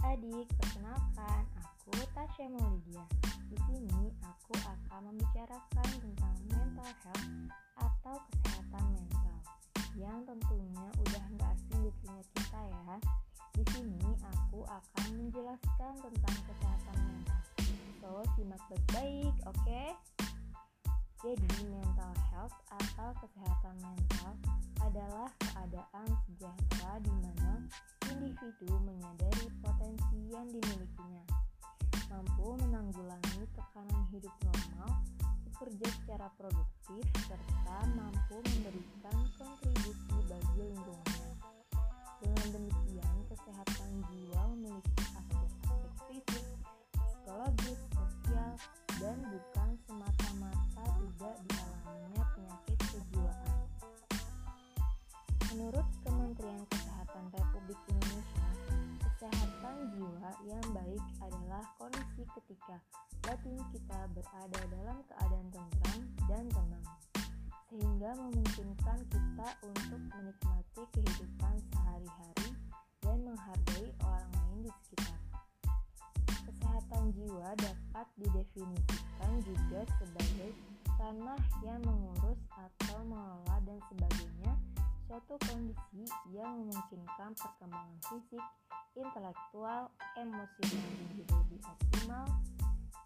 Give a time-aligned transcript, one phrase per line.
[0.00, 3.04] adik-adik, perkenalkan aku Tasya Maulidia.
[3.52, 7.28] Di sini aku akan membicarakan tentang mental health
[7.76, 9.36] atau kesehatan mental
[9.98, 12.96] yang tentunya udah nggak asing di telinga kita ya.
[13.52, 17.40] Di sini aku akan menjelaskan tentang kesehatan mental.
[18.00, 19.60] So, simak baik-baik, oke?
[19.68, 19.88] Okay?
[21.20, 24.32] Jadi, mental health atau kesehatan mental
[24.80, 27.60] adalah keadaan sejahtera di mana
[28.08, 31.28] individu menyadari potensi yang dimilikinya,
[32.08, 35.04] mampu menanggulangi tekanan hidup normal,
[35.44, 41.32] bekerja secara produktif, serta mampu memberikan kontribusi bagi lingkungannya.
[42.24, 44.89] Dengan demikian, kesehatan jiwa memiliki
[64.48, 66.86] berada dalam keadaan tentram dan tenang,
[67.68, 72.48] sehingga memungkinkan kita untuk menikmati kehidupan sehari-hari
[73.04, 75.20] dan menghargai orang lain di sekitar.
[76.48, 80.50] Kesehatan jiwa dapat didefinisikan juga sebagai
[80.96, 84.52] tanah yang mengurus atau mengelola dan sebagainya
[85.04, 88.44] suatu kondisi yang memungkinkan perkembangan fisik,
[88.96, 92.24] intelektual, emosional menjadi lebih optimal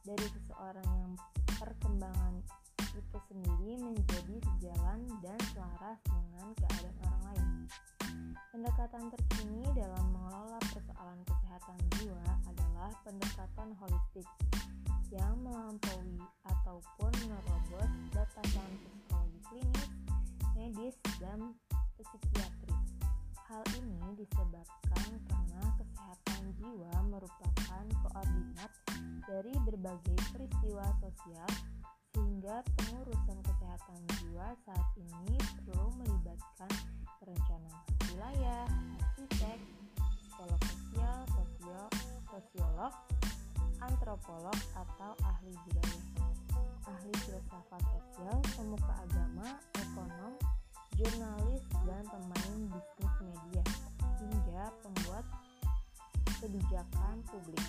[0.04, 1.14] dari seseorang yang
[1.56, 2.34] perkembangan
[2.94, 7.48] itu sendiri menjadi sejalan dan selaras dengan keadaan orang lain.
[8.52, 14.28] Pendekatan terkini dalam mengelola persoalan kesehatan jiwa adalah pendekatan holistik
[15.08, 19.90] yang melampaui ataupun menerobos batasan psikologi klinis,
[20.54, 21.56] medis, dan
[21.96, 22.63] psikiatri.
[23.54, 28.70] Hal ini disebabkan karena kesehatan jiwa merupakan koordinat
[29.30, 31.46] dari berbagai peristiwa sosial
[32.10, 36.72] sehingga pengurusan kesehatan jiwa saat ini perlu melibatkan
[37.22, 38.66] perencanaan wilayah,
[38.98, 39.58] arsitek,
[40.02, 41.82] psikolog sosial, sosio,
[42.34, 42.92] sosiolog,
[43.78, 46.02] antropolog atau ahli budaya,
[46.90, 50.34] ahli filsafat sosial, pemuka agama, ekonom,
[50.94, 53.64] jurnalis, dan pemain bisnis media,
[54.22, 55.26] hingga pembuat
[56.38, 57.66] kebijakan publik.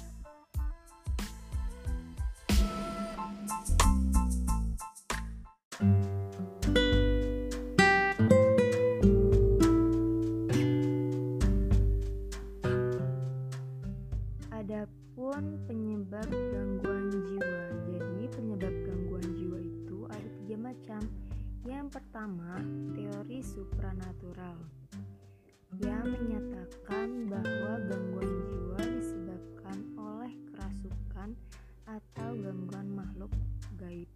[31.85, 33.29] Atau gangguan makhluk
[33.77, 34.09] gaib,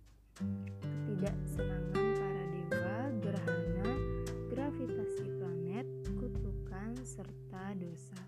[0.81, 3.89] ketidaksenangan para dewa, gerhana,
[4.49, 5.87] gravitasi planet,
[6.17, 8.21] kutukan, serta dosa.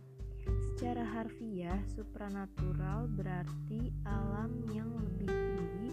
[0.73, 5.89] Secara harfiah, supranatural berarti alam yang lebih tinggi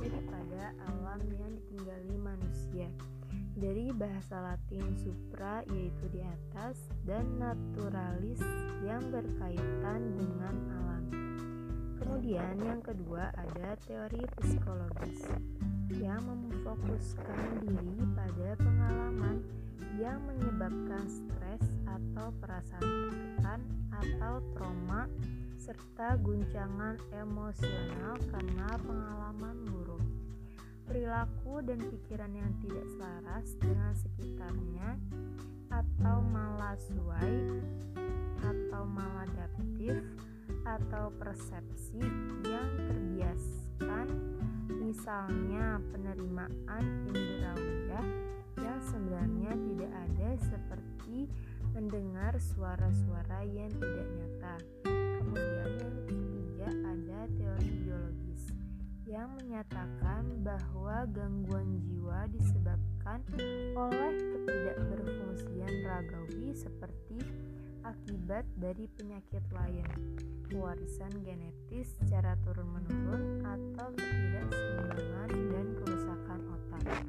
[0.00, 2.88] daripada alam yang ditinggali manusia.
[3.52, 8.40] Dari bahasa Latin supra yaitu di atas dan naturalis
[8.84, 10.21] yang berkaitan dengan.
[12.22, 15.26] Kemudian yang kedua ada teori psikologis
[15.98, 19.42] yang memfokuskan diri pada pengalaman
[19.98, 22.78] yang menyebabkan stres atau perasaan
[23.10, 23.60] tertekan
[23.90, 25.10] atau trauma
[25.58, 30.06] serta guncangan emosional karena pengalaman buruk.
[30.86, 34.94] Perilaku dan pikiran yang tidak selaras dengan sekitarnya
[35.74, 37.51] atau malaswai atau
[41.02, 41.98] atau persepsi
[42.46, 44.06] yang terbiaskan
[44.70, 48.06] misalnya penerimaan indrawiyah
[48.62, 51.26] yang sebenarnya tidak ada seperti
[51.74, 54.54] mendengar suara-suara yang tidak nyata.
[55.18, 58.42] Kemudian yang ketiga ada teori biologis
[59.02, 63.26] yang menyatakan bahwa gangguan jiwa disebabkan
[63.74, 67.11] oleh ketidakberfungsian ragawi seperti
[67.92, 69.84] akibat dari penyakit lain,
[70.48, 77.04] warisan genetis secara turun-menurun atau ketidakseimbangan dan kerusakan otak.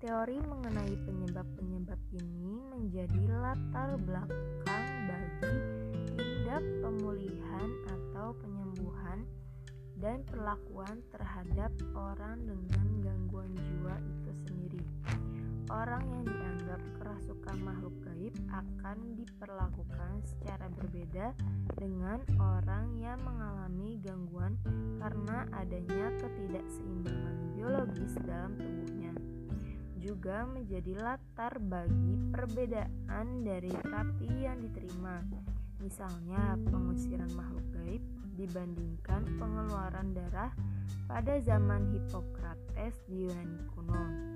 [0.00, 5.56] Teori mengenai penyebab-penyebab ini menjadi latar belakang bagi
[6.20, 9.24] tindak pemulihan atau penyembuhan
[9.96, 14.84] dan perlakuan terhadap orang dengan gangguan jiwa itu sendiri.
[15.70, 21.30] Orang yang dianggap kerasukan makhluk gaib akan diperlakukan secara berbeda
[21.78, 24.58] dengan orang yang mengalami gangguan
[24.98, 29.14] karena adanya ketidakseimbangan biologis dalam tubuhnya.
[30.02, 35.22] Juga menjadi latar bagi perbedaan dari terapi yang diterima.
[35.78, 38.02] Misalnya pengusiran makhluk gaib
[38.34, 40.50] dibandingkan pengeluaran darah
[41.06, 44.29] pada zaman Hippocrates di Yunani kuno.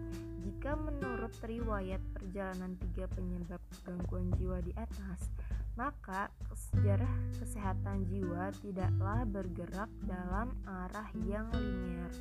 [0.44, 5.32] Jika menurut riwayat perjalanan tiga penyebab gangguan jiwa di atas,
[5.72, 7.08] maka sejarah
[7.40, 12.12] kesehatan jiwa tidaklah bergerak dalam arah yang linear,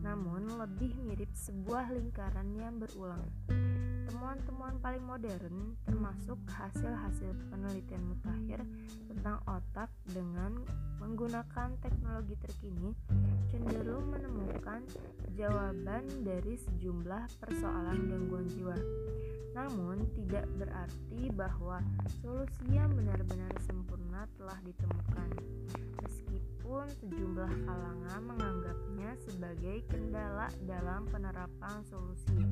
[0.00, 3.28] namun lebih mirip sebuah lingkaran yang berulang.
[4.08, 8.64] Temuan-temuan paling modern termasuk hasil-hasil penelitian mutakhir
[9.06, 10.64] tentang otak dengan
[11.00, 12.92] menggunakan teknologi terkini
[13.48, 14.84] cenderung menemukan
[15.34, 18.76] jawaban dari sejumlah persoalan gangguan jiwa.
[19.50, 21.82] Namun, tidak berarti bahwa
[22.22, 25.28] solusi yang benar-benar sempurna telah ditemukan.
[26.06, 32.46] Meskipun sejumlah kalangan menganggapnya sebagai kendala dalam penerapan solusi,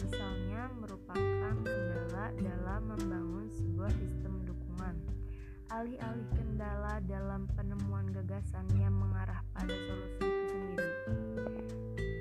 [0.00, 5.21] misalnya merupakan kendala dalam membangun sebuah sistem dukungan
[5.70, 10.90] alih-alih kendala dalam penemuan gagasan yang mengarah pada solusi itu sendiri.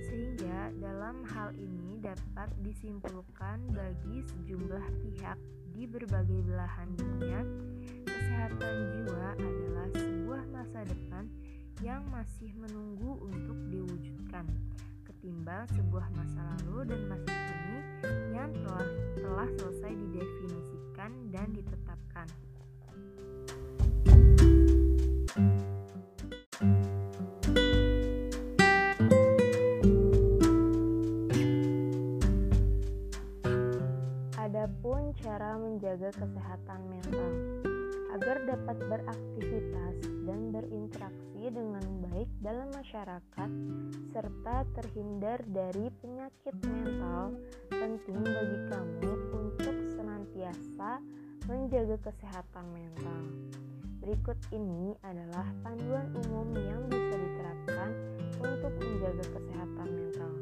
[0.05, 5.37] Sehingga dalam hal ini dapat disimpulkan bagi sejumlah pihak
[5.71, 7.41] di berbagai belahan dunia,
[8.05, 11.25] kesehatan jiwa adalah sebuah masa depan
[11.81, 14.45] yang masih menunggu untuk diwujudkan
[15.01, 17.79] ketimbang sebuah masa lalu dan masa kini
[44.51, 47.39] serta terhindar dari penyakit mental
[47.71, 50.99] penting bagi kamu untuk senantiasa
[51.47, 53.31] menjaga kesehatan mental.
[54.03, 57.89] Berikut ini adalah panduan umum yang bisa diterapkan
[58.43, 60.33] untuk menjaga kesehatan mental.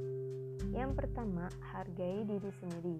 [0.73, 2.97] Yang pertama, hargai diri sendiri.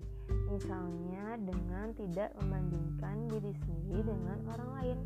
[0.54, 5.00] Misalnya dengan tidak membandingkan diri sendiri dengan orang lain.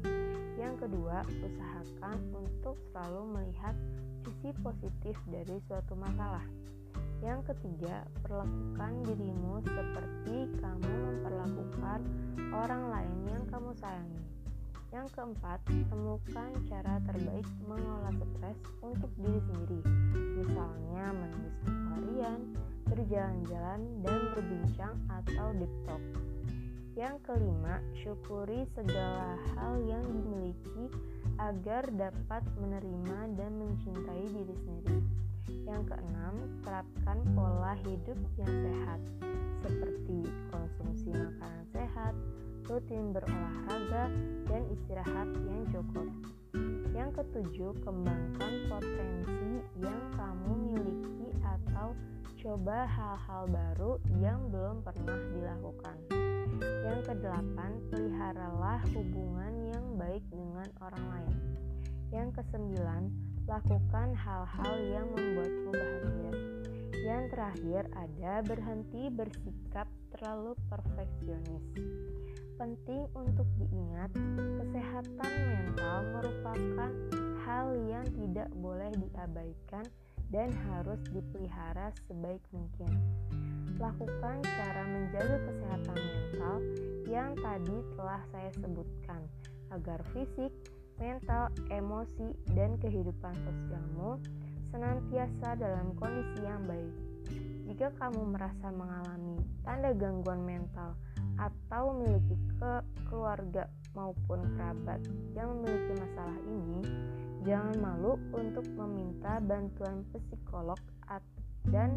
[0.63, 3.75] Yang kedua, usahakan untuk selalu melihat
[4.23, 6.47] sisi positif dari suatu masalah.
[7.19, 11.99] Yang ketiga, perlakukan dirimu seperti kamu memperlakukan
[12.55, 14.23] orang lain yang kamu sayangi.
[14.95, 19.81] Yang keempat, temukan cara terbaik mengelola stres untuk diri sendiri.
[20.39, 21.57] Misalnya menulis
[21.91, 22.39] harian,
[22.87, 26.03] berjalan-jalan, dan berbincang atau deep talk.
[26.93, 30.93] Yang kelima, syukuri segala hal yang dimiliki
[31.41, 35.01] agar dapat menerima dan mencintai diri sendiri.
[35.65, 39.01] Yang keenam, terapkan pola hidup yang sehat,
[39.65, 42.13] seperti konsumsi makanan sehat,
[42.69, 44.13] rutin berolahraga,
[44.45, 46.07] dan istirahat yang cukup.
[46.93, 51.97] Yang ketujuh, kembangkan potensi yang kamu miliki atau
[52.37, 56.32] coba hal-hal baru yang belum pernah dilakukan.
[56.61, 61.35] Yang kedelapan, peliharalah hubungan yang baik dengan orang lain.
[62.13, 63.09] Yang kesembilan,
[63.49, 66.33] lakukan hal-hal yang membuatmu bahagia.
[67.03, 71.65] Yang terakhir ada berhenti bersikap terlalu perfeksionis.
[72.55, 74.13] Penting untuk diingat,
[74.61, 76.91] kesehatan mental merupakan
[77.43, 79.83] hal yang tidak boleh diabaikan
[80.31, 82.89] dan harus dipelihara sebaik mungkin.
[83.81, 85.97] Lakukan cara menjaga kesehatan
[87.13, 89.21] yang tadi telah saya sebutkan
[89.69, 90.49] agar fisik,
[90.97, 94.17] mental, emosi, dan kehidupan sosialmu
[94.73, 96.93] senantiasa dalam kondisi yang baik.
[97.69, 100.97] Jika kamu merasa mengalami tanda gangguan mental,
[101.37, 102.73] atau memiliki ke
[103.09, 105.01] keluarga maupun kerabat
[105.33, 106.81] yang memiliki masalah ini,
[107.45, 110.77] jangan malu untuk meminta bantuan psikolog
[111.71, 111.95] dan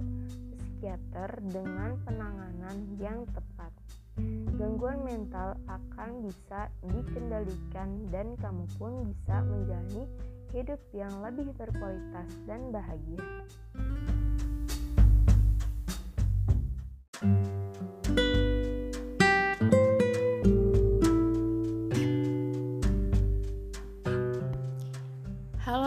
[0.56, 3.73] psikiater dengan penanganan yang tepat.
[4.56, 10.04] Gangguan mental akan bisa dikendalikan dan kamu pun bisa menjalani
[10.56, 13.20] hidup yang lebih berkualitas dan bahagia.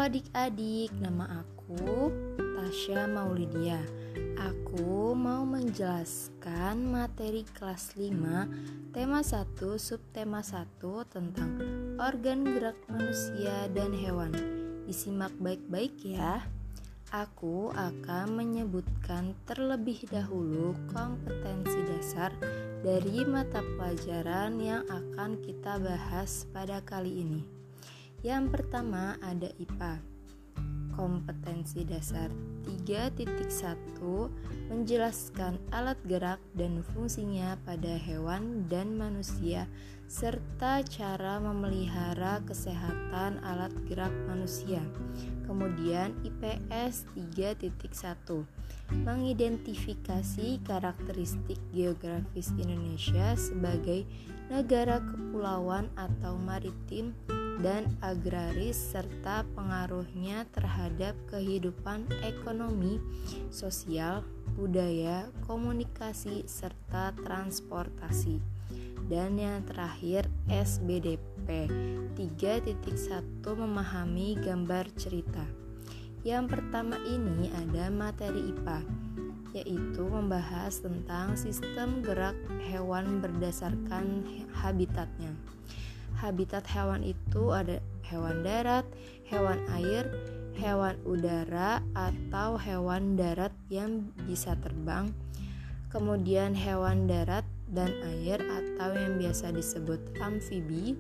[0.10, 2.10] adik-adik, nama aku
[2.60, 3.80] Tasya Maulidia.
[4.36, 10.68] Aku mau menjelaskan materi kelas 5 tema 1 subtema 1
[11.08, 11.56] tentang
[11.96, 14.36] organ gerak manusia dan hewan.
[14.84, 16.44] Disimak baik-baik ya.
[17.16, 22.36] Aku akan menyebutkan terlebih dahulu kompetensi dasar
[22.84, 27.42] dari mata pelajaran yang akan kita bahas pada kali ini.
[28.20, 30.09] Yang pertama ada IPA.
[31.00, 32.28] Kompetensi dasar
[32.68, 33.40] 3.1
[34.68, 39.64] menjelaskan alat gerak dan fungsinya pada hewan dan manusia
[40.12, 44.84] serta cara memelihara kesehatan alat gerak manusia.
[45.48, 47.80] Kemudian IPS 3.1
[48.92, 54.04] mengidentifikasi karakteristik geografis Indonesia sebagai
[54.52, 57.16] negara kepulauan atau maritim
[57.60, 63.00] dan agraris serta pengaruhnya terhadap kehidupan ekonomi,
[63.52, 64.24] sosial,
[64.56, 68.40] budaya, komunikasi, serta transportasi.
[69.10, 71.68] Dan yang terakhir SBDP
[72.14, 72.76] 3.1
[73.44, 75.44] memahami gambar cerita.
[76.22, 78.80] Yang pertama ini ada materi IPA
[79.54, 82.38] yaitu membahas tentang sistem gerak
[82.70, 84.22] hewan berdasarkan
[84.54, 85.34] habitatnya.
[86.20, 87.78] Habitat hewan itu ada
[88.10, 88.90] hewan darat,
[89.30, 90.10] hewan air,
[90.58, 95.14] hewan udara atau hewan darat yang bisa terbang,
[95.94, 100.98] kemudian hewan darat dan air atau yang biasa disebut amfibi.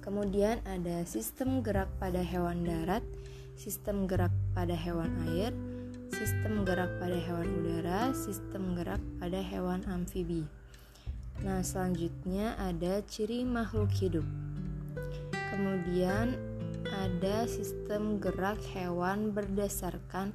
[0.00, 3.04] Kemudian ada sistem gerak pada hewan darat,
[3.52, 5.52] sistem gerak pada hewan air,
[6.08, 10.48] sistem gerak pada hewan udara, sistem gerak pada hewan amfibi.
[11.44, 14.24] Nah, selanjutnya ada ciri makhluk hidup.
[15.50, 16.34] Kemudian
[16.90, 20.34] ada sistem gerak hewan berdasarkan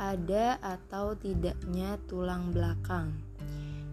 [0.00, 3.12] ada atau tidaknya tulang belakang.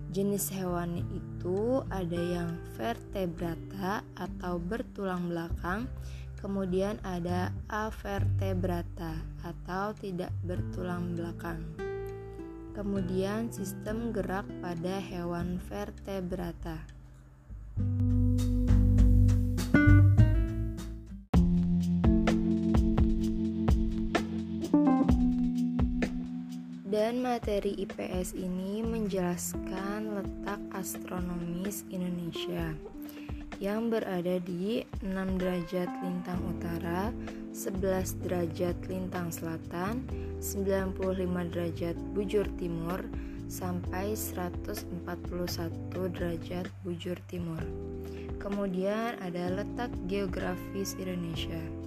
[0.09, 5.85] Jenis hewan itu ada yang vertebrata atau bertulang belakang,
[6.41, 11.61] kemudian ada avertebrata atau tidak bertulang belakang.
[12.73, 16.81] Kemudian sistem gerak pada hewan vertebrata.
[27.09, 32.77] Dan materi IPS ini menjelaskan letak astronomis Indonesia
[33.57, 37.09] yang berada di 6 derajat lintang utara,
[37.49, 40.05] 11 derajat lintang selatan,
[40.37, 43.01] 95 derajat bujur timur,
[43.49, 45.01] sampai 141
[46.13, 47.65] derajat bujur timur.
[48.37, 51.78] Kemudian ada letak geografis Indonesia.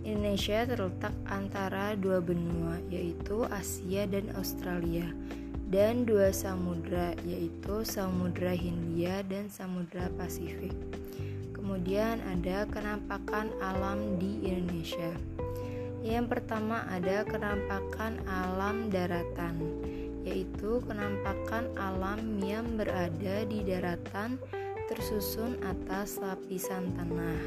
[0.00, 5.04] Indonesia terletak antara dua benua yaitu Asia dan Australia
[5.70, 10.74] dan dua samudra yaitu Samudra Hindia dan Samudra Pasifik.
[11.54, 15.14] Kemudian ada kenampakan alam di Indonesia.
[16.02, 19.60] Yang pertama ada kenampakan alam daratan,
[20.24, 24.40] yaitu kenampakan alam yang berada di daratan
[24.90, 27.38] tersusun atas lapisan tanah,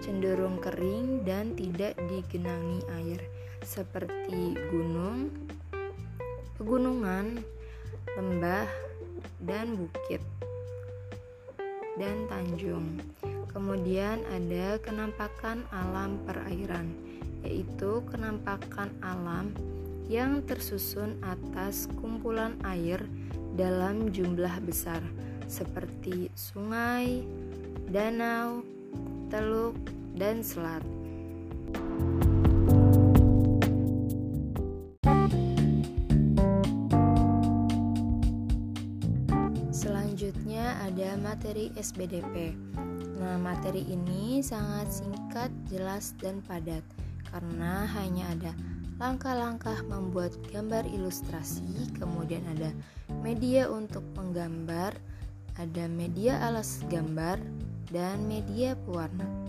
[0.00, 3.20] cenderung kering dan tidak digenangi air,
[3.60, 5.28] seperti gunung,
[6.56, 7.44] pegunungan,
[8.16, 8.64] lembah,
[9.44, 10.24] dan bukit,
[12.00, 12.96] dan tanjung.
[13.52, 16.96] Kemudian ada kenampakan alam perairan,
[17.44, 19.52] yaitu kenampakan alam
[20.08, 23.04] yang tersusun atas kumpulan air
[23.52, 25.04] dalam jumlah besar
[25.46, 27.22] seperti sungai,
[27.90, 28.62] danau,
[29.30, 29.78] teluk,
[30.18, 30.82] dan selat.
[39.70, 42.56] Selanjutnya ada materi SBDP.
[43.16, 46.82] Nah, materi ini sangat singkat, jelas, dan padat
[47.30, 48.52] karena hanya ada
[48.96, 52.72] langkah-langkah membuat gambar ilustrasi, kemudian ada
[53.20, 54.96] media untuk menggambar,
[55.56, 57.40] ada media alas gambar
[57.88, 59.45] dan media pewarna.